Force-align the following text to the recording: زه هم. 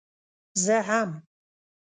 زه 0.63 0.77
هم. 0.87 1.09